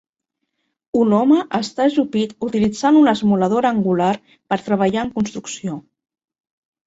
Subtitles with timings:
[0.99, 4.09] Un home està ajupit utilitzant una esmoladora angular
[4.53, 5.77] per treballar en construcció.